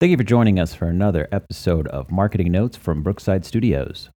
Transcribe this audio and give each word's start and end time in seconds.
Thank 0.00 0.12
you 0.12 0.16
for 0.16 0.22
joining 0.22 0.60
us 0.60 0.74
for 0.74 0.86
another 0.86 1.26
episode 1.32 1.88
of 1.88 2.12
Marketing 2.12 2.52
Notes 2.52 2.76
from 2.76 3.02
Brookside 3.02 3.44
Studios. 3.44 4.10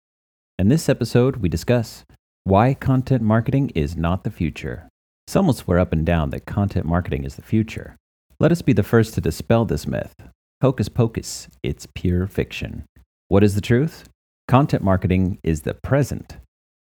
In 0.57 0.67
this 0.67 0.89
episode, 0.89 1.37
we 1.37 1.47
discuss 1.47 2.03
why 2.43 2.73
content 2.73 3.21
marketing 3.21 3.69
is 3.75 3.95
not 3.95 4.25
the 4.25 4.29
future. 4.29 4.89
Some 5.25 5.45
will 5.45 5.53
swear 5.53 5.79
up 5.79 5.93
and 5.93 6.05
down 6.05 6.31
that 6.31 6.45
content 6.45 6.85
marketing 6.85 7.23
is 7.23 7.35
the 7.35 7.41
future. 7.41 7.95
Let 8.41 8.51
us 8.51 8.61
be 8.61 8.73
the 8.73 8.83
first 8.83 9.13
to 9.13 9.21
dispel 9.21 9.63
this 9.63 9.87
myth. 9.87 10.13
Hocus 10.61 10.89
pocus, 10.89 11.47
it's 11.63 11.87
pure 11.95 12.27
fiction. 12.27 12.83
What 13.29 13.45
is 13.45 13.55
the 13.55 13.61
truth? 13.61 14.09
Content 14.49 14.83
marketing 14.83 15.39
is 15.43 15.61
the 15.61 15.75
present. 15.75 16.39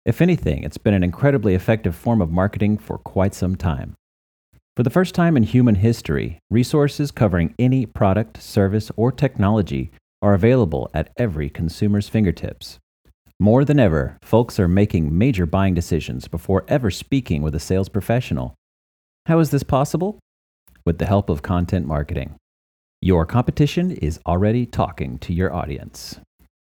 If 0.04 0.20
anything, 0.20 0.64
it's 0.64 0.78
been 0.78 0.94
an 0.94 1.04
incredibly 1.04 1.54
effective 1.54 1.94
form 1.94 2.20
of 2.20 2.32
marketing 2.32 2.78
for 2.78 2.98
quite 2.98 3.34
some 3.34 3.54
time. 3.54 3.94
For 4.76 4.84
the 4.84 4.90
first 4.90 5.14
time 5.14 5.36
in 5.36 5.42
human 5.42 5.74
history, 5.74 6.38
resources 6.48 7.10
covering 7.10 7.54
any 7.58 7.86
product, 7.86 8.40
service, 8.40 8.90
or 8.96 9.10
technology 9.10 9.90
are 10.22 10.34
available 10.34 10.88
at 10.94 11.10
every 11.16 11.50
consumer's 11.50 12.08
fingertips. 12.08 12.78
More 13.38 13.64
than 13.64 13.80
ever, 13.80 14.18
folks 14.22 14.60
are 14.60 14.68
making 14.68 15.16
major 15.16 15.44
buying 15.44 15.74
decisions 15.74 16.28
before 16.28 16.64
ever 16.68 16.90
speaking 16.90 17.42
with 17.42 17.54
a 17.54 17.60
sales 17.60 17.88
professional. 17.88 18.54
How 19.26 19.38
is 19.40 19.50
this 19.50 19.62
possible? 19.62 20.18
With 20.86 20.98
the 20.98 21.06
help 21.06 21.28
of 21.28 21.42
content 21.42 21.86
marketing. 21.86 22.36
Your 23.02 23.26
competition 23.26 23.90
is 23.90 24.20
already 24.26 24.66
talking 24.66 25.18
to 25.20 25.32
your 25.32 25.52
audience. 25.52 26.20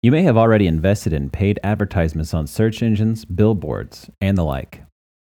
You 0.03 0.11
may 0.11 0.23
have 0.23 0.37
already 0.37 0.67
invested 0.67 1.13
in 1.13 1.29
paid 1.29 1.61
advertisements 1.63 2.33
on 2.33 2.47
search 2.47 2.83
engines, 2.83 3.25
billboards, 3.25 4.09
and 4.21 4.39
the 4.39 4.45
like. 4.45 4.83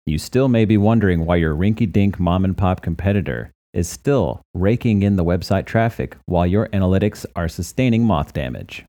You 0.09 0.19
still 0.19 0.47
may 0.47 0.65
be 0.65 0.77
wondering 0.77 1.27
why 1.27 1.35
your 1.35 1.57
rinky 1.57 1.91
dink 1.91 2.21
mom 2.21 2.45
and 2.45 2.57
pop 2.57 2.81
competitor 2.81 3.51
is 3.75 3.89
still 3.89 4.41
raking 4.55 5.03
in 5.03 5.17
the 5.17 5.25
website 5.25 5.67
traffic 5.67 6.17
while 6.27 6.47
your 6.47 6.69
analytics 6.69 7.27
are 7.35 7.49
sustaining 7.49 8.05
moth 8.05 8.33
damage. 8.33 8.85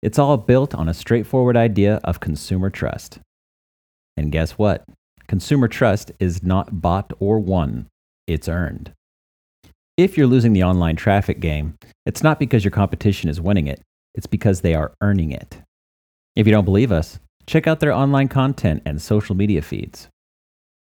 It's 0.00 0.16
all 0.16 0.36
built 0.36 0.76
on 0.76 0.88
a 0.88 0.94
straightforward 0.94 1.56
idea 1.56 1.96
of 2.04 2.20
consumer 2.20 2.70
trust. 2.70 3.18
And 4.16 4.30
guess 4.30 4.52
what? 4.52 4.84
Consumer 5.26 5.66
trust 5.66 6.12
is 6.20 6.40
not 6.40 6.80
bought 6.80 7.12
or 7.18 7.40
won, 7.40 7.88
it's 8.28 8.48
earned. 8.48 8.92
If 9.96 10.16
you're 10.16 10.28
losing 10.28 10.52
the 10.52 10.62
online 10.62 10.94
traffic 10.94 11.40
game, 11.40 11.74
it's 12.06 12.22
not 12.22 12.38
because 12.38 12.62
your 12.62 12.70
competition 12.70 13.28
is 13.28 13.40
winning 13.40 13.66
it, 13.66 13.82
it's 14.14 14.28
because 14.28 14.60
they 14.60 14.74
are 14.74 14.92
earning 15.00 15.32
it. 15.32 15.58
If 16.36 16.46
you 16.46 16.52
don't 16.52 16.64
believe 16.64 16.92
us, 16.92 17.18
check 17.48 17.66
out 17.66 17.80
their 17.80 17.92
online 17.92 18.28
content 18.28 18.82
and 18.86 19.02
social 19.02 19.34
media 19.34 19.62
feeds 19.62 20.08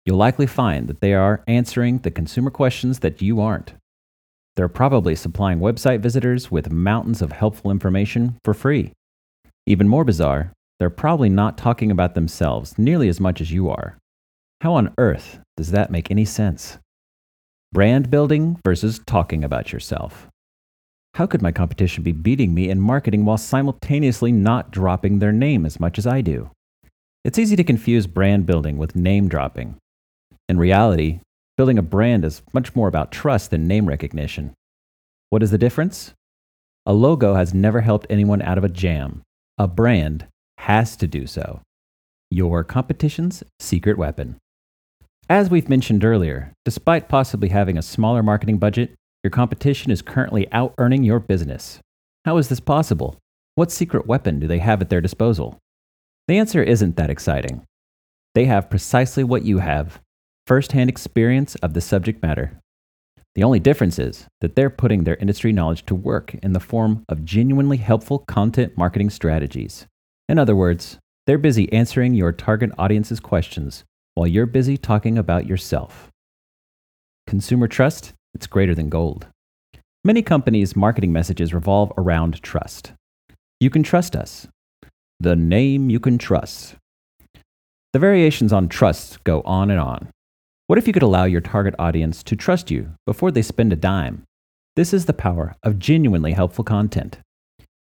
you'll 0.06 0.18
likely 0.18 0.48
find 0.48 0.88
that 0.88 1.02
they 1.02 1.14
are 1.14 1.44
answering 1.48 2.00
the 2.00 2.12
consumer 2.12 2.50
questions 2.50 3.00
that 3.00 3.22
you 3.22 3.42
aren't. 3.42 3.73
They're 4.56 4.70
probably 4.70 5.16
supplying 5.16 5.59
website 5.59 6.00
visitors 6.00 6.52
with 6.52 6.72
mountains 6.72 7.22
of 7.22 7.32
helpful 7.32 7.72
information 7.72 8.38
for 8.44 8.54
free. 8.54 8.92
Even 9.66 9.88
more 9.88 10.04
bizarre, 10.04 10.52
they're 10.80 10.90
probably 10.90 11.30
not 11.30 11.58
talking 11.58 11.90
about 11.90 12.14
themselves 12.14 12.78
nearly 12.78 13.08
as 13.08 13.20
much 13.20 13.42
as 13.42 13.52
you 13.52 13.70
are. 13.70 13.98
How 14.62 14.74
on 14.76 14.94
earth 14.98 15.40
does 15.58 15.72
that 15.72 15.92
make 15.92 16.12
any 16.12 16.26
sense? 16.26 16.78
Brand 17.72 18.09
building 18.09 18.59
versus 18.64 19.00
talking 19.08 19.44
about 19.44 19.72
yourself. 19.72 20.28
How 21.16 21.26
could 21.26 21.42
my 21.42 21.52
competition 21.52 22.04
be 22.04 22.12
beating 22.12 22.54
me 22.54 22.70
in 22.70 22.80
marketing 22.80 23.26
while 23.26 23.38
simultaneously 23.38 24.31
not 24.31 24.72
dropping 24.72 25.20
their 25.20 25.31
name 25.31 25.66
as 25.66 25.80
much 25.80 25.98
as 25.98 26.08
I 26.08 26.22
do? 26.22 26.50
It's 27.24 27.40
easy 27.40 27.56
to 27.56 27.64
confuse 27.64 28.06
brand 28.06 28.46
building 28.46 28.78
with 28.78 28.96
name 28.96 29.28
dropping. 29.30 29.78
In 30.54 30.59
reality, 30.59 31.20
building 31.58 31.80
a 31.80 31.82
brand 31.82 32.23
is 32.23 32.44
much 32.54 32.76
more 32.76 32.88
about 32.88 33.12
trust 33.12 33.50
than 33.50 33.66
name 33.66 33.88
recognition. 33.88 34.54
What 35.32 35.42
is 35.42 35.50
the 35.50 35.58
difference? 35.58 36.14
A 36.86 36.94
logo 36.94 37.34
has 37.34 37.56
never 37.56 37.82
helped 37.82 38.06
anyone 38.08 38.40
out 38.44 38.59
of 38.59 38.64
a 38.64 38.70
jam. 38.70 39.24
A 39.58 39.68
brand 39.68 40.28
has 40.59 40.96
to 40.98 41.08
do 41.08 41.26
so. 41.26 41.62
Your 42.30 42.64
competition's 42.64 43.44
secret 43.59 43.98
weapon. 43.98 44.36
As 45.28 45.50
we've 45.50 45.69
mentioned 45.69 46.06
earlier, 46.06 46.53
despite 46.66 47.09
possibly 47.09 47.50
having 47.50 47.80
a 47.80 47.81
smaller 47.81 48.22
marketing 48.22 48.59
budget, 48.59 48.94
your 49.24 49.31
competition 49.31 49.91
is 49.91 50.03
currently 50.03 50.47
out 50.52 50.75
earning 50.78 51.02
your 51.02 51.20
business. 51.20 51.80
How 52.25 52.38
is 52.38 52.50
this 52.50 52.59
possible? 52.59 53.18
What 53.56 53.72
secret 53.72 54.06
weapon 54.06 54.40
do 54.40 54.46
they 54.46 54.59
have 54.59 54.81
at 54.81 54.91
their 54.91 55.02
disposal? 55.02 55.58
The 56.28 56.38
answer 56.38 56.62
isn't 56.62 56.96
that 56.97 57.09
exciting. 57.09 57.64
They 58.35 58.46
have 58.46 58.70
precisely 58.70 59.24
what 59.24 59.46
you 59.46 59.58
have 59.58 60.00
firsthand 60.46 60.90
experience 60.90 61.56
of 61.56 61.74
the 61.74 61.81
subject 61.81 62.22
matter. 62.22 62.59
The 63.36 63.44
only 63.44 63.59
difference 63.59 63.98
is 63.98 64.28
that 64.42 64.56
they're 64.56 64.70
putting 64.70 65.04
their 65.04 65.16
industry 65.16 65.52
knowledge 65.52 65.86
to 65.86 65.96
work 65.96 66.36
in 66.36 66.54
the 66.54 66.59
form 66.59 67.04
of 67.09 67.26
genuinely 67.26 67.78
helpful 67.78 68.20
content 68.20 68.78
marketing 68.78 69.09
strategies. 69.09 69.88
In 70.30 70.38
other 70.38 70.56
words, 70.56 71.00
they're 71.26 71.38
busy 71.38 71.72
answering 71.74 72.14
your 72.14 72.32
target 72.32 72.72
audience's 72.78 73.20
questions 73.20 73.84
while 74.14 74.28
you're 74.28 74.46
busy 74.46 74.78
talking 74.78 75.18
about 75.18 75.48
yourself. 75.48 76.09
Consumer 77.26 77.68
trust, 77.68 78.14
it's 78.36 78.46
greater 78.46 78.76
than 78.76 78.90
gold. 78.90 79.28
Many 80.03 80.22
companies' 80.22 80.76
marketing 80.76 81.14
messages 81.14 81.53
revolve 81.53 81.92
around 81.98 82.42
trust. 82.44 82.92
You 83.59 83.70
can 83.70 83.84
trust 83.84 84.16
us. 84.16 84.48
The 85.20 85.36
name 85.36 85.90
you 85.90 86.00
can 86.00 86.18
trust. 86.18 86.76
The 87.94 88.00
variations 88.00 88.52
on 88.52 88.68
trust 88.68 89.24
go 89.24 89.42
on 89.44 89.72
and 89.72 89.80
on. 89.80 90.09
What 90.73 90.79
if 90.79 90.88
you 90.88 90.94
could 90.94 91.03
allow 91.03 91.25
your 91.25 91.39
target 91.39 91.75
audience 91.78 92.23
to 92.23 92.35
trust 92.35 92.72
you 92.72 92.95
before 93.06 93.29
they 93.29 93.44
spend 93.44 93.72
a 93.72 93.75
dime? 93.75 94.23
This 94.75 94.91
is 94.91 95.06
the 95.06 95.13
power 95.13 95.56
of 95.61 95.78
genuinely 95.78 96.34
helpful 96.34 96.63
content. 96.63 97.19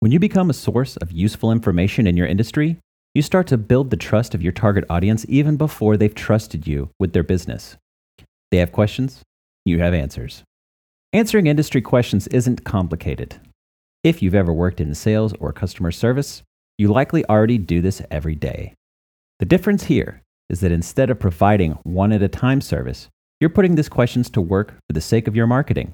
When 0.01 0.11
you 0.11 0.19
become 0.19 0.49
a 0.49 0.53
source 0.53 0.97
of 0.97 1.09
useful 1.09 1.53
information 1.53 2.05
in 2.05 2.17
your 2.17 2.27
industry, 2.27 2.75
you 3.13 3.21
start 3.21 3.47
to 3.47 3.57
build 3.57 3.91
the 3.91 3.95
trust 3.95 4.35
of 4.35 4.41
your 4.41 4.51
target 4.51 4.83
audience 4.89 5.25
even 5.29 5.55
before 5.55 5.95
they've 5.95 6.13
trusted 6.13 6.67
you 6.67 6.89
with 6.99 7.13
their 7.13 7.23
business. 7.23 7.77
They 8.51 8.57
have 8.57 8.73
questions, 8.73 9.21
you 9.63 9.79
have 9.79 9.93
answers. 9.93 10.43
Answering 11.13 11.47
industry 11.47 11.81
questions 11.81 12.27
isn't 12.27 12.65
complicated. 12.65 13.37
If 14.03 14.21
you've 14.21 14.35
ever 14.35 14.51
worked 14.51 14.81
in 14.81 14.93
sales 14.95 15.33
or 15.39 15.53
customer 15.53 15.93
service, 15.93 16.43
you 16.77 16.89
likely 16.89 17.23
already 17.27 17.57
do 17.57 17.79
this 17.79 18.01
every 18.11 18.35
day. 18.35 18.73
The 19.39 19.45
difference 19.45 19.85
here 19.85 20.23
is 20.49 20.59
that 20.61 20.71
instead 20.71 21.09
of 21.09 21.19
providing 21.19 21.73
one 21.83 22.11
at 22.11 22.21
a 22.21 22.27
time 22.27 22.61
service, 22.61 23.09
you're 23.39 23.49
putting 23.49 23.75
these 23.75 23.89
questions 23.89 24.29
to 24.31 24.41
work 24.41 24.71
for 24.87 24.93
the 24.93 25.01
sake 25.01 25.27
of 25.27 25.35
your 25.35 25.47
marketing. 25.47 25.93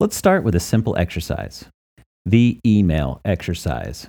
Let's 0.00 0.16
start 0.16 0.44
with 0.44 0.54
a 0.54 0.60
simple 0.60 0.96
exercise 0.96 1.66
the 2.26 2.58
email 2.66 3.20
exercise. 3.24 4.06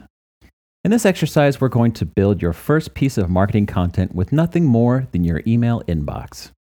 In 0.83 0.91
this 0.91 1.05
exercise, 1.05 1.61
we're 1.61 1.69
going 1.69 1.93
to 1.93 2.05
build 2.05 2.41
your 2.41 2.51
first 2.51 2.93
piece 2.93 3.17
of 3.17 3.29
marketing 3.29 3.65
content 3.65 4.13
with 4.13 4.33
nothing 4.33 4.65
more 4.65 5.07
than 5.11 5.23
your 5.23 5.41
email 5.47 5.81
inbox. 5.87 6.51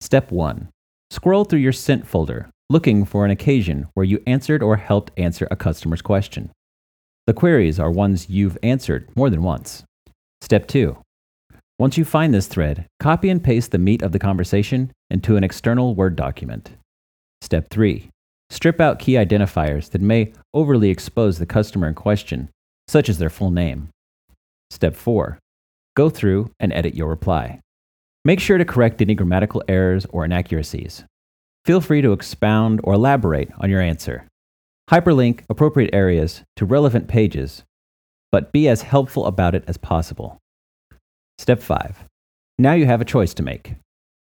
Step 0.00 0.30
1 0.30 0.68
Scroll 1.10 1.44
through 1.44 1.58
your 1.58 1.72
sent 1.72 2.06
folder, 2.06 2.50
looking 2.70 3.04
for 3.04 3.24
an 3.24 3.30
occasion 3.30 3.88
where 3.94 4.04
you 4.04 4.22
answered 4.26 4.62
or 4.62 4.76
helped 4.76 5.12
answer 5.16 5.46
a 5.50 5.56
customer's 5.56 6.02
question. 6.02 6.50
The 7.26 7.34
queries 7.34 7.78
are 7.78 7.90
ones 7.90 8.28
you've 8.28 8.58
answered 8.62 9.08
more 9.14 9.30
than 9.30 9.42
once. 9.42 9.84
Step 10.40 10.66
2 10.66 10.96
once 11.82 11.98
you 11.98 12.04
find 12.04 12.32
this 12.32 12.46
thread, 12.46 12.86
copy 13.00 13.28
and 13.28 13.42
paste 13.42 13.72
the 13.72 13.76
meat 13.76 14.02
of 14.02 14.12
the 14.12 14.18
conversation 14.20 14.92
into 15.10 15.36
an 15.36 15.42
external 15.42 15.96
Word 15.96 16.14
document. 16.14 16.76
Step 17.40 17.70
3. 17.70 18.08
Strip 18.50 18.80
out 18.80 19.00
key 19.00 19.14
identifiers 19.14 19.90
that 19.90 20.00
may 20.00 20.32
overly 20.54 20.90
expose 20.90 21.40
the 21.40 21.44
customer 21.44 21.88
in 21.88 21.94
question, 21.94 22.48
such 22.86 23.08
as 23.08 23.18
their 23.18 23.28
full 23.28 23.50
name. 23.50 23.88
Step 24.70 24.94
4. 24.94 25.40
Go 25.96 26.08
through 26.08 26.52
and 26.60 26.72
edit 26.72 26.94
your 26.94 27.08
reply. 27.08 27.58
Make 28.24 28.38
sure 28.38 28.58
to 28.58 28.64
correct 28.64 29.02
any 29.02 29.16
grammatical 29.16 29.64
errors 29.66 30.06
or 30.10 30.24
inaccuracies. 30.24 31.02
Feel 31.64 31.80
free 31.80 32.00
to 32.00 32.12
expound 32.12 32.80
or 32.84 32.92
elaborate 32.92 33.50
on 33.58 33.70
your 33.70 33.80
answer. 33.80 34.28
Hyperlink 34.88 35.40
appropriate 35.50 35.90
areas 35.92 36.42
to 36.54 36.64
relevant 36.64 37.08
pages, 37.08 37.64
but 38.30 38.52
be 38.52 38.68
as 38.68 38.82
helpful 38.82 39.26
about 39.26 39.56
it 39.56 39.64
as 39.66 39.76
possible. 39.76 40.38
Step 41.42 41.60
5. 41.60 42.04
Now 42.56 42.74
you 42.74 42.86
have 42.86 43.00
a 43.00 43.04
choice 43.04 43.34
to 43.34 43.42
make. 43.42 43.74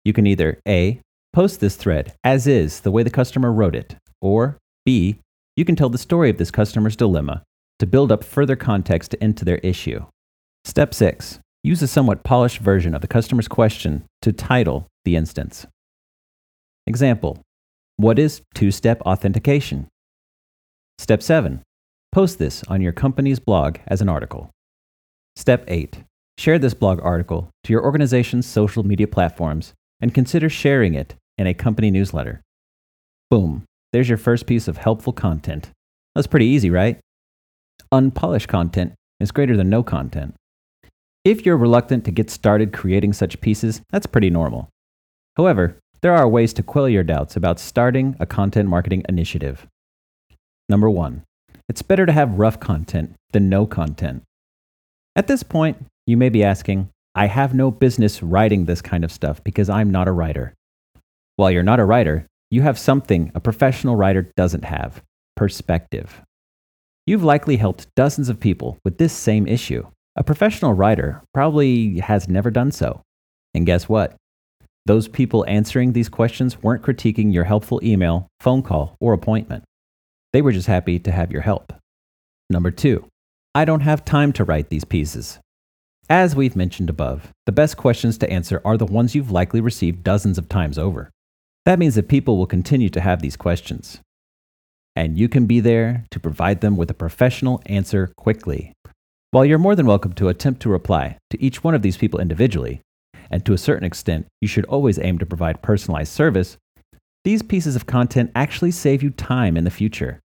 You 0.03 0.11
can 0.11 0.27
either 0.27 0.59
A. 0.67 0.99
Post 1.31 1.61
this 1.61 1.77
thread 1.77 2.13
as 2.25 2.45
is 2.45 2.81
the 2.81 2.91
way 2.91 3.03
the 3.03 3.09
customer 3.09 3.53
wrote 3.53 3.73
it, 3.73 3.95
or 4.19 4.57
B. 4.83 5.19
You 5.55 5.63
can 5.63 5.77
tell 5.77 5.87
the 5.87 5.97
story 5.97 6.29
of 6.29 6.37
this 6.37 6.51
customer's 6.51 6.97
dilemma 6.97 7.43
to 7.79 7.87
build 7.87 8.11
up 8.11 8.25
further 8.25 8.57
context 8.57 9.13
into 9.13 9.45
their 9.45 9.59
issue. 9.59 10.03
Step 10.65 10.93
6. 10.93 11.39
Use 11.63 11.81
a 11.81 11.87
somewhat 11.87 12.25
polished 12.25 12.57
version 12.57 12.93
of 12.93 12.99
the 12.99 13.07
customer's 13.07 13.47
question 13.47 14.03
to 14.21 14.33
title 14.33 14.85
the 15.05 15.15
instance. 15.15 15.65
Example 16.85 17.41
What 17.95 18.19
is 18.19 18.41
two 18.53 18.71
step 18.71 18.99
authentication? 19.03 19.87
Step 20.97 21.23
7. 21.23 21.61
Post 22.11 22.39
this 22.39 22.61
on 22.67 22.81
your 22.81 22.91
company's 22.91 23.39
blog 23.39 23.77
as 23.87 24.01
an 24.01 24.09
article. 24.09 24.49
Step 25.37 25.63
8. 25.69 26.03
Share 26.37 26.59
this 26.59 26.73
blog 26.73 26.99
article 27.01 27.49
to 27.63 27.73
your 27.73 27.83
organization's 27.83 28.45
social 28.45 28.83
media 28.83 29.07
platforms 29.07 29.73
and 30.01 30.13
consider 30.13 30.49
sharing 30.49 30.93
it 30.93 31.15
in 31.37 31.47
a 31.47 31.53
company 31.53 31.89
newsletter. 31.89 32.41
Boom, 33.31 33.63
there's 33.93 34.09
your 34.09 34.17
first 34.17 34.45
piece 34.45 34.67
of 34.67 34.77
helpful 34.77 35.13
content. 35.13 35.71
That's 36.13 36.27
pretty 36.27 36.45
easy, 36.45 36.69
right? 36.69 36.99
Unpolished 37.91 38.47
content 38.47 38.93
is 39.19 39.31
greater 39.31 39.55
than 39.55 39.69
no 39.69 39.81
content. 39.83 40.35
If 41.23 41.45
you're 41.45 41.57
reluctant 41.57 42.05
to 42.05 42.11
get 42.11 42.29
started 42.29 42.73
creating 42.73 43.13
such 43.13 43.41
pieces, 43.41 43.81
that's 43.91 44.05
pretty 44.05 44.29
normal. 44.29 44.69
However, 45.37 45.77
there 46.01 46.13
are 46.13 46.27
ways 46.27 46.53
to 46.53 46.63
quell 46.63 46.87
your 46.87 47.03
doubts 47.03 47.35
about 47.35 47.59
starting 47.59 48.15
a 48.19 48.25
content 48.25 48.69
marketing 48.69 49.03
initiative. 49.09 49.65
Number 50.69 50.89
one, 50.89 51.23
it's 51.67 51.81
better 51.81 52.05
to 52.05 52.11
have 52.11 52.37
rough 52.37 52.59
content 52.59 53.15
than 53.31 53.49
no 53.49 53.65
content. 53.65 54.23
At 55.15 55.27
this 55.27 55.41
point, 55.41 55.77
you 56.07 56.17
may 56.17 56.29
be 56.29 56.43
asking, 56.43 56.89
I 57.15 57.27
have 57.27 57.53
no 57.53 57.71
business 57.71 58.21
writing 58.21 58.65
this 58.65 58.81
kind 58.81 59.03
of 59.03 59.11
stuff 59.11 59.43
because 59.43 59.69
I'm 59.69 59.89
not 59.89 60.07
a 60.07 60.11
writer. 60.11 60.53
While 61.37 61.51
you're 61.51 61.63
not 61.63 61.79
a 61.79 61.85
writer, 61.85 62.27
you 62.51 62.61
have 62.61 62.77
something 62.77 63.31
a 63.33 63.39
professional 63.39 63.95
writer 63.95 64.31
doesn't 64.35 64.65
have 64.65 65.01
perspective. 65.35 66.21
You've 67.05 67.23
likely 67.23 67.57
helped 67.57 67.93
dozens 67.95 68.29
of 68.29 68.39
people 68.39 68.77
with 68.83 68.97
this 68.97 69.13
same 69.13 69.47
issue. 69.47 69.87
A 70.15 70.23
professional 70.23 70.73
writer 70.73 71.21
probably 71.33 71.99
has 71.99 72.27
never 72.27 72.49
done 72.49 72.71
so. 72.71 73.01
And 73.53 73.65
guess 73.65 73.89
what? 73.89 74.15
Those 74.85 75.07
people 75.07 75.45
answering 75.47 75.93
these 75.93 76.09
questions 76.09 76.61
weren't 76.61 76.83
critiquing 76.83 77.33
your 77.33 77.43
helpful 77.43 77.79
email, 77.83 78.27
phone 78.39 78.61
call, 78.61 78.95
or 78.99 79.13
appointment. 79.13 79.63
They 80.31 80.41
were 80.41 80.51
just 80.51 80.67
happy 80.67 80.99
to 80.99 81.11
have 81.11 81.31
your 81.31 81.41
help. 81.41 81.73
Number 82.49 82.71
two, 82.71 83.07
I 83.53 83.65
don't 83.65 83.81
have 83.81 84.05
time 84.05 84.31
to 84.33 84.43
write 84.43 84.69
these 84.69 84.85
pieces. 84.85 85.39
As 86.09 86.35
we've 86.35 86.55
mentioned 86.55 86.91
above, 86.91 87.33
the 87.47 87.51
best 87.51 87.77
questions 87.77 88.19
to 88.19 88.29
answer 88.29 88.61
are 88.63 88.77
the 88.77 88.85
ones 88.85 89.15
you've 89.15 89.31
likely 89.31 89.59
received 89.59 90.03
dozens 90.03 90.37
of 90.37 90.47
times 90.47 90.77
over. 90.77 91.09
That 91.65 91.79
means 91.79 91.95
that 91.95 92.07
people 92.07 92.37
will 92.37 92.45
continue 92.45 92.89
to 92.89 93.01
have 93.01 93.23
these 93.23 93.35
questions. 93.35 94.01
And 94.95 95.17
you 95.17 95.27
can 95.27 95.47
be 95.47 95.59
there 95.59 96.05
to 96.11 96.19
provide 96.19 96.61
them 96.61 96.77
with 96.77 96.91
a 96.91 96.93
professional 96.93 97.59
answer 97.65 98.13
quickly. 98.17 98.71
While 99.31 99.45
you're 99.45 99.57
more 99.57 99.75
than 99.75 99.87
welcome 99.87 100.13
to 100.13 100.29
attempt 100.29 100.61
to 100.61 100.69
reply 100.69 101.17
to 101.31 101.41
each 101.41 101.63
one 101.63 101.73
of 101.73 101.81
these 101.81 101.97
people 101.97 102.19
individually, 102.19 102.81
and 103.31 103.43
to 103.43 103.53
a 103.53 103.57
certain 103.57 103.83
extent, 103.83 104.27
you 104.41 104.47
should 104.47 104.65
always 104.65 104.99
aim 104.99 105.17
to 105.17 105.25
provide 105.25 105.63
personalized 105.63 106.13
service, 106.13 106.55
these 107.23 107.41
pieces 107.41 107.75
of 107.75 107.87
content 107.87 108.31
actually 108.35 108.69
save 108.69 109.01
you 109.01 109.09
time 109.09 109.57
in 109.57 109.63
the 109.63 109.71
future. 109.71 110.19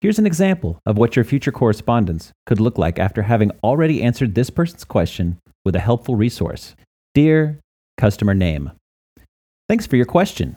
Here's 0.00 0.20
an 0.20 0.26
example 0.26 0.78
of 0.86 0.96
what 0.96 1.16
your 1.16 1.24
future 1.24 1.50
correspondence 1.50 2.30
could 2.46 2.60
look 2.60 2.78
like 2.78 3.00
after 3.00 3.22
having 3.22 3.50
already 3.64 4.00
answered 4.00 4.34
this 4.36 4.48
person's 4.48 4.84
question 4.84 5.38
with 5.64 5.74
a 5.74 5.80
helpful 5.80 6.14
resource. 6.14 6.76
Dear 7.14 7.58
customer 7.96 8.32
name, 8.32 8.70
thanks 9.68 9.86
for 9.86 9.96
your 9.96 10.06
question. 10.06 10.56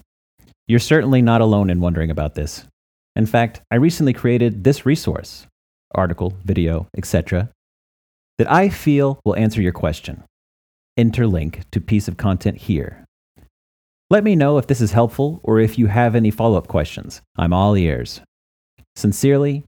You're 0.67 0.77
certainly 0.77 1.23
not 1.23 1.41
alone 1.41 1.71
in 1.71 1.79
wondering 1.79 2.11
about 2.11 2.35
this. 2.35 2.67
In 3.15 3.25
fact, 3.25 3.63
I 3.71 3.77
recently 3.77 4.13
created 4.13 4.63
this 4.63 4.85
resource, 4.85 5.47
article, 5.95 6.37
video, 6.45 6.87
etc., 6.95 7.49
that 8.37 8.51
I 8.51 8.69
feel 8.69 9.19
will 9.25 9.35
answer 9.35 9.59
your 9.59 9.73
question. 9.73 10.23
Interlink 10.99 11.63
to 11.71 11.81
piece 11.81 12.07
of 12.07 12.15
content 12.15 12.57
here. 12.57 13.05
Let 14.11 14.23
me 14.23 14.35
know 14.35 14.59
if 14.59 14.67
this 14.67 14.81
is 14.81 14.91
helpful 14.91 15.39
or 15.41 15.59
if 15.59 15.79
you 15.79 15.87
have 15.87 16.13
any 16.13 16.29
follow 16.29 16.59
up 16.59 16.67
questions. 16.67 17.23
I'm 17.37 17.53
all 17.53 17.75
ears. 17.75 18.21
Sincerely, 19.01 19.65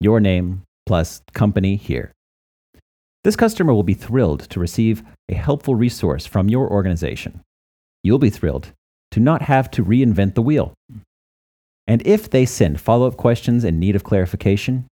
your 0.00 0.18
name 0.18 0.62
plus 0.86 1.22
company 1.34 1.76
here. 1.76 2.10
This 3.22 3.36
customer 3.36 3.72
will 3.72 3.84
be 3.84 3.94
thrilled 3.94 4.40
to 4.50 4.58
receive 4.58 5.04
a 5.28 5.34
helpful 5.34 5.76
resource 5.76 6.26
from 6.26 6.48
your 6.48 6.68
organization. 6.68 7.42
You'll 8.02 8.18
be 8.18 8.28
thrilled 8.28 8.72
to 9.12 9.20
not 9.20 9.42
have 9.42 9.70
to 9.70 9.84
reinvent 9.84 10.34
the 10.34 10.42
wheel. 10.42 10.74
And 11.86 12.04
if 12.04 12.28
they 12.28 12.44
send 12.44 12.80
follow 12.80 13.06
up 13.06 13.16
questions 13.16 13.62
in 13.62 13.78
need 13.78 13.94
of 13.94 14.02
clarification, 14.02 14.88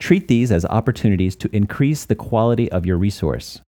treat 0.00 0.26
these 0.26 0.50
as 0.50 0.64
opportunities 0.64 1.36
to 1.36 1.54
increase 1.54 2.06
the 2.06 2.16
quality 2.16 2.68
of 2.72 2.86
your 2.86 2.96
resource. 2.96 3.60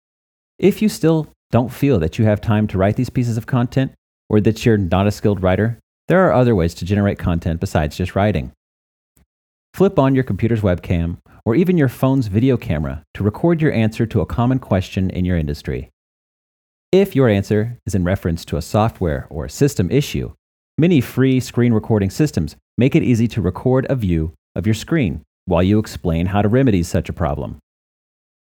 If 0.59 0.83
you 0.83 0.89
still 0.89 1.29
don't 1.53 1.73
feel 1.73 2.01
that 2.01 2.19
you 2.19 2.25
have 2.25 2.41
time 2.41 2.67
to 2.67 2.79
write 2.79 2.97
these 2.97 3.09
pieces 3.09 3.37
of 3.37 3.47
content, 3.47 3.93
or 4.29 4.41
that 4.41 4.67
you're 4.67 4.77
not 4.77 5.07
a 5.07 5.13
skilled 5.13 5.45
writer, 5.45 5.79
there 6.09 6.27
are 6.27 6.33
other 6.33 6.57
ways 6.57 6.75
to 6.75 6.85
generate 6.85 7.21
content 7.21 7.61
besides 7.61 7.97
just 7.97 8.17
writing. 8.17 8.51
Flip 9.75 9.99
on 9.99 10.15
your 10.15 10.25
computer's 10.25 10.61
webcam 10.61 11.19
or 11.45 11.55
even 11.55 11.79
your 11.79 11.89
phone's 11.89 12.27
video 12.27 12.57
camera 12.57 13.03
to 13.15 13.25
record 13.25 13.63
your 13.63 13.73
answer 13.73 14.05
to 14.07 14.21
a 14.21 14.27
common 14.27 14.59
question 14.59 15.09
in 15.11 15.25
your 15.25 15.39
industry. 15.39 15.91
If 16.93 17.15
your 17.15 17.29
answer 17.29 17.79
is 17.87 17.95
in 17.95 18.05
reference 18.05 18.45
to 18.47 18.57
a 18.57 18.63
software 18.63 19.27
or 19.31 19.45
a 19.45 19.51
system 19.51 19.91
issue, 19.91 20.33
many 20.77 21.01
free 21.01 21.41
screen 21.41 21.73
recording 21.73 22.11
systems 22.11 22.57
make 22.77 22.95
it 22.95 23.03
easy 23.03 23.29
to 23.29 23.41
record 23.41 23.87
a 23.89 23.95
view 23.95 24.35
of 24.57 24.67
your 24.67 24.75
screen 24.75 25.23
while 25.47 25.63
you 25.63 25.79
explain 25.79 26.27
how 26.27 26.43
to 26.43 26.49
remedy 26.49 26.83
such 26.83 27.09
a 27.09 27.15
problem. 27.15 27.59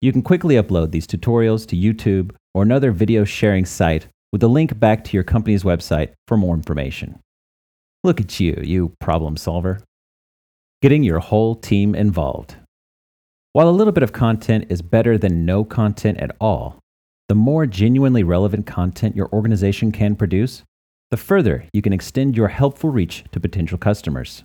You 0.01 0.11
can 0.11 0.21
quickly 0.21 0.55
upload 0.55 0.91
these 0.91 1.07
tutorials 1.07 1.65
to 1.67 1.77
YouTube 1.77 2.35
or 2.53 2.63
another 2.63 2.91
video 2.91 3.23
sharing 3.23 3.65
site 3.65 4.07
with 4.33 4.43
a 4.43 4.47
link 4.47 4.77
back 4.77 5.03
to 5.05 5.17
your 5.17 5.23
company's 5.23 5.63
website 5.63 6.11
for 6.27 6.35
more 6.37 6.53
information. 6.53 7.19
Look 8.03 8.19
at 8.19 8.39
you, 8.39 8.59
you 8.61 8.93
problem 8.99 9.37
solver 9.37 9.79
getting 10.83 11.01
your 11.01 11.19
whole 11.19 11.55
team 11.55 11.95
involved. 11.95 12.57
While 13.53 13.69
a 13.69 13.71
little 13.71 13.93
bit 13.93 14.03
of 14.03 14.11
content 14.11 14.65
is 14.67 14.81
better 14.81 15.17
than 15.17 15.45
no 15.45 15.63
content 15.63 16.17
at 16.17 16.35
all, 16.41 16.77
the 17.29 17.35
more 17.35 17.65
genuinely 17.65 18.21
relevant 18.21 18.65
content 18.65 19.15
your 19.15 19.29
organization 19.31 19.93
can 19.93 20.17
produce, 20.17 20.63
the 21.09 21.15
further 21.15 21.63
you 21.71 21.81
can 21.81 21.93
extend 21.93 22.35
your 22.35 22.49
helpful 22.49 22.89
reach 22.89 23.23
to 23.31 23.39
potential 23.39 23.77
customers. 23.77 24.43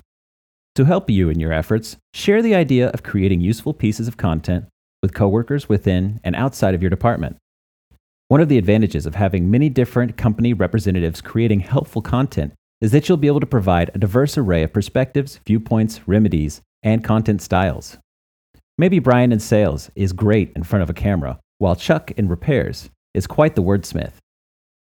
To 0.76 0.84
help 0.84 1.10
you 1.10 1.28
in 1.28 1.40
your 1.40 1.52
efforts, 1.52 1.96
share 2.14 2.40
the 2.40 2.54
idea 2.54 2.90
of 2.90 3.02
creating 3.02 3.40
useful 3.40 3.74
pieces 3.74 4.06
of 4.06 4.16
content 4.16 4.66
with 5.02 5.14
coworkers 5.14 5.68
within 5.68 6.20
and 6.22 6.36
outside 6.36 6.72
of 6.72 6.82
your 6.84 6.90
department. 6.90 7.36
One 8.28 8.40
of 8.40 8.48
the 8.48 8.58
advantages 8.58 9.06
of 9.06 9.16
having 9.16 9.50
many 9.50 9.70
different 9.70 10.16
company 10.16 10.52
representatives 10.52 11.20
creating 11.20 11.60
helpful 11.60 12.00
content 12.00 12.52
is 12.80 12.92
that 12.92 13.08
you'll 13.08 13.18
be 13.18 13.26
able 13.26 13.40
to 13.40 13.46
provide 13.46 13.90
a 13.94 13.98
diverse 13.98 14.38
array 14.38 14.62
of 14.62 14.72
perspectives, 14.72 15.40
viewpoints, 15.46 16.06
remedies, 16.06 16.60
and 16.82 17.02
content 17.02 17.42
styles. 17.42 17.98
Maybe 18.76 19.00
Brian 19.00 19.32
in 19.32 19.40
sales 19.40 19.90
is 19.96 20.12
great 20.12 20.52
in 20.54 20.62
front 20.62 20.84
of 20.84 20.90
a 20.90 20.94
camera, 20.94 21.40
while 21.58 21.74
Chuck 21.74 22.12
in 22.12 22.28
repairs 22.28 22.90
is 23.14 23.26
quite 23.26 23.56
the 23.56 23.62
wordsmith. 23.62 24.12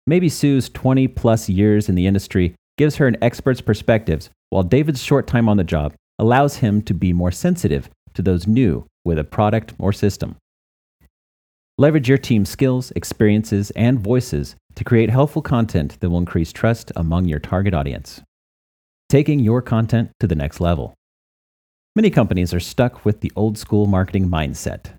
Maybe 0.07 0.29
Sue's 0.29 0.69
20 0.69 1.07
plus 1.09 1.49
years 1.49 1.89
in 1.89 1.95
the 1.95 2.07
industry 2.07 2.55
gives 2.77 2.97
her 2.97 3.07
an 3.07 3.23
expert's 3.23 3.61
perspectives, 3.61 4.31
while 4.51 4.63
David's 4.63 5.03
short 5.03 5.27
time 5.27 5.49
on 5.49 5.57
the 5.57 5.65
job 5.65 5.95
allows 6.19 6.57
him 6.57 6.83
to 6.83 6.95
be 6.95 7.13
more 7.13 7.31
sensitive 7.31 7.89
to 8.15 8.23
those 8.23 8.47
new 8.47 8.85
with 9.05 9.19
a 9.19 9.25
product 9.25 9.75
or 9.79 9.93
system. 9.93 10.37
Leverage 11.81 12.09
your 12.09 12.19
team's 12.19 12.51
skills, 12.51 12.91
experiences, 12.97 13.71
and 13.77 14.01
voices 14.01 14.57
to 14.75 14.83
create 14.83 15.11
helpful 15.11 15.43
content 15.43 16.01
that 16.01 16.11
will 16.11 16.19
increase 16.19 16.53
trust 16.53 16.91
among 16.97 17.27
your 17.27 17.39
target 17.39 17.73
audience. 17.73 18.21
Taking 19.09 19.39
your 19.39 19.63
content 19.63 20.11
to 20.19 20.27
the 20.27 20.35
next 20.35 20.61
level. 20.61 20.95
Many 21.95 22.11
companies 22.11 22.53
are 22.53 22.59
stuck 22.59 23.05
with 23.05 23.21
the 23.21 23.31
old 23.37 23.57
school 23.57 23.87
marketing 23.87 24.29
mindset. 24.29 24.91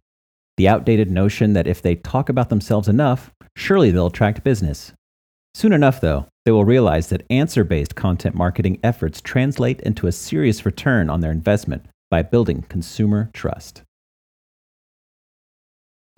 The 0.55 0.69
outdated 0.69 1.12
notion 1.12 1.51
that 1.51 1.67
if 1.67 1.81
they 1.81 1.95
talk 1.95 2.29
about 2.29 2.48
themselves 2.48 2.88
enough, 2.88 3.29
surely 3.57 3.91
they'll 3.91 4.07
attract 4.07 4.45
business. 4.45 4.93
Soon 5.53 5.74
enough, 5.74 6.00
though, 6.00 6.27
they 6.45 6.51
will 6.51 6.63
realize 6.63 7.09
that 7.09 7.25
answer 7.29 7.65
based 7.65 7.95
content 7.95 8.36
marketing 8.36 8.79
efforts 8.83 9.19
translate 9.19 9.81
into 9.81 10.07
a 10.07 10.13
serious 10.13 10.65
return 10.65 11.09
on 11.09 11.19
their 11.19 11.31
investment 11.31 11.86
by 12.09 12.21
building 12.21 12.62
consumer 12.69 13.29
trust. 13.33 13.81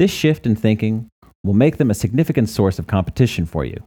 This 0.02 0.10
shift 0.10 0.48
in 0.48 0.56
thinking 0.56 1.12
will 1.44 1.54
make 1.54 1.78
them 1.78 1.92
a 1.92 1.94
significant 1.94 2.50
source 2.50 2.80
of 2.80 2.88
competition 2.88 3.46
for 3.46 3.64
you. 3.64 3.84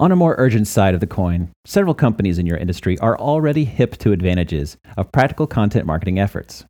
On 0.00 0.10
a 0.10 0.16
more 0.16 0.34
urgent 0.38 0.66
side 0.66 0.92
of 0.92 0.98
the 0.98 1.06
coin, 1.06 1.52
several 1.64 1.94
companies 1.94 2.36
in 2.36 2.46
your 2.46 2.56
industry 2.56 2.98
are 2.98 3.16
already 3.16 3.62
hip 3.64 3.96
to 3.98 4.10
advantages 4.10 4.76
of 4.96 5.12
practical 5.12 5.46
content 5.46 5.86
marketing 5.86 6.18
efforts. 6.18 6.64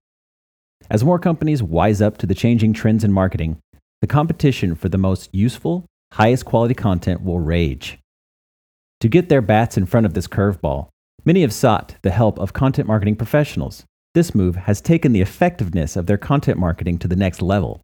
As 0.91 1.03
more 1.03 1.19
companies 1.19 1.63
wise 1.63 2.03
up 2.03 2.19
to 2.19 2.27
the 2.27 2.35
changing 2.35 2.75
trends 2.75 3.03
in 3.03 3.11
marketing, 3.15 3.57
the 4.03 4.07
competition 4.07 4.75
for 4.75 4.91
the 4.91 4.99
most 4.99 5.35
useful, 5.35 5.87
highest 6.13 6.45
quality 6.45 6.75
content 6.75 7.23
will 7.23 7.41
rage. 7.41 7.99
To 9.01 9.09
get 9.09 9.31
their 9.31 9.41
bats 9.41 9.79
in 9.79 9.87
front 9.87 10.05
of 10.05 10.13
this 10.13 10.29
curveball, 10.29 10.89
many 11.25 11.41
have 11.41 11.55
sought 11.55 11.95
the 12.03 12.11
help 12.11 12.39
of 12.39 12.53
content 12.53 12.87
marketing 12.87 13.17
professionals. 13.17 13.85
This 14.13 14.35
move 14.35 14.57
has 14.57 14.83
taken 14.83 15.15
the 15.15 15.23
effectiveness 15.23 15.97
of 15.97 16.05
their 16.05 16.19
content 16.19 16.59
marketing 16.59 16.99
to 16.99 17.09
the 17.09 17.17
next 17.17 17.41
level. 17.41 17.81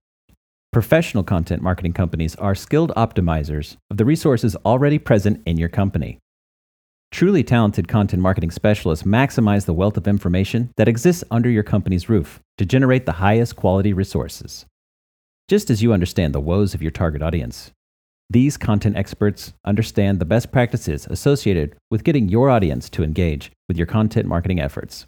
Professional 0.77 1.25
content 1.25 1.63
marketing 1.63 1.95
companies 1.95 2.35
are 2.35 2.55
skilled 2.55 2.93
optimizers 2.97 3.79
of 3.91 3.97
the 3.97 4.05
resources 4.05 4.55
already 4.57 4.99
present 4.99 5.43
in 5.47 5.57
your 5.57 5.71
company. 5.71 6.19
Truly 7.11 7.43
talented 7.43 7.89
content 7.89 8.23
marketing 8.23 8.51
specialists 8.51 9.07
maximize 9.07 9.65
the 9.65 9.73
wealth 9.73 9.97
of 9.97 10.07
information 10.07 10.71
that 10.77 10.87
exists 10.87 11.25
under 11.31 11.49
your 11.49 11.63
company's 11.63 12.11
roof 12.11 12.41
to 12.59 12.67
generate 12.67 13.07
the 13.07 13.13
highest 13.13 13.57
quality 13.57 13.95
resources. 13.95 14.67
Just 15.49 15.71
as 15.71 15.83
you 15.83 15.95
understand 15.95 16.35
the 16.35 16.41
woes 16.41 16.75
of 16.75 16.83
your 16.83 16.91
target 16.91 17.23
audience, 17.23 17.71
these 18.29 18.59
content 18.59 18.99
experts 18.99 19.55
understand 19.65 20.19
the 20.19 20.27
best 20.27 20.53
practices 20.53 21.07
associated 21.07 21.75
with 21.91 22.05
getting 22.05 22.29
your 22.29 22.51
audience 22.51 22.91
to 22.91 23.03
engage 23.03 23.51
with 23.67 23.79
your 23.79 23.87
content 23.87 24.29
marketing 24.29 24.61
efforts. 24.61 25.07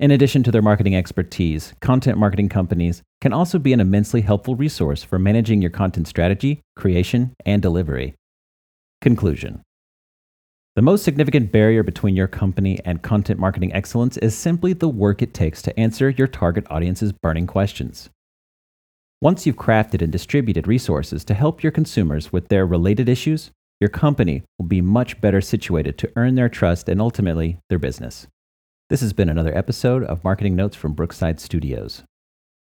In 0.00 0.12
addition 0.12 0.44
to 0.44 0.52
their 0.52 0.62
marketing 0.62 0.94
expertise, 0.94 1.74
content 1.80 2.18
marketing 2.18 2.48
companies 2.48 3.02
can 3.20 3.32
also 3.32 3.58
be 3.58 3.72
an 3.72 3.80
immensely 3.80 4.20
helpful 4.20 4.54
resource 4.54 5.02
for 5.02 5.18
managing 5.18 5.60
your 5.60 5.72
content 5.72 6.06
strategy, 6.06 6.60
creation, 6.76 7.34
and 7.44 7.60
delivery. 7.60 8.14
Conclusion 9.00 9.60
The 10.76 10.82
most 10.82 11.02
significant 11.02 11.50
barrier 11.50 11.82
between 11.82 12.14
your 12.14 12.28
company 12.28 12.78
and 12.84 13.02
content 13.02 13.40
marketing 13.40 13.72
excellence 13.72 14.16
is 14.18 14.38
simply 14.38 14.72
the 14.72 14.88
work 14.88 15.20
it 15.20 15.34
takes 15.34 15.62
to 15.62 15.76
answer 15.80 16.10
your 16.10 16.28
target 16.28 16.64
audience's 16.70 17.10
burning 17.10 17.48
questions. 17.48 18.08
Once 19.20 19.46
you've 19.46 19.56
crafted 19.56 20.00
and 20.00 20.12
distributed 20.12 20.68
resources 20.68 21.24
to 21.24 21.34
help 21.34 21.60
your 21.60 21.72
consumers 21.72 22.32
with 22.32 22.46
their 22.46 22.64
related 22.64 23.08
issues, 23.08 23.50
your 23.80 23.90
company 23.90 24.44
will 24.58 24.66
be 24.66 24.80
much 24.80 25.20
better 25.20 25.40
situated 25.40 25.98
to 25.98 26.12
earn 26.14 26.36
their 26.36 26.48
trust 26.48 26.88
and 26.88 27.00
ultimately 27.00 27.58
their 27.68 27.80
business. 27.80 28.28
This 28.90 29.02
has 29.02 29.12
been 29.12 29.28
another 29.28 29.54
episode 29.54 30.02
of 30.04 30.24
Marketing 30.24 30.56
Notes 30.56 30.74
from 30.74 30.94
Brookside 30.94 31.40
Studios. 31.40 32.04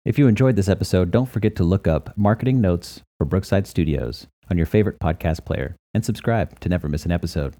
If 0.04 0.18
you 0.18 0.28
enjoyed 0.28 0.54
this 0.54 0.68
episode, 0.68 1.10
don't 1.10 1.30
forget 1.30 1.56
to 1.56 1.64
look 1.64 1.88
up 1.88 2.12
Marketing 2.14 2.60
Notes 2.60 3.00
for 3.16 3.24
Brookside 3.24 3.66
Studios 3.66 4.26
on 4.50 4.58
your 4.58 4.66
favorite 4.66 4.98
podcast 5.00 5.46
player 5.46 5.76
and 5.94 6.04
subscribe 6.04 6.60
to 6.60 6.68
never 6.68 6.90
miss 6.90 7.06
an 7.06 7.10
episode. 7.10 7.54